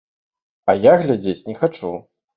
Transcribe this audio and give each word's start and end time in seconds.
А 0.73 0.75
я 0.87 0.95
глядзець 1.03 1.47
не 1.51 1.55
хачу. 1.63 1.95